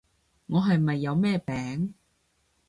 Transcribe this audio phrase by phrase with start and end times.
[0.47, 1.93] 我係咪有咩病？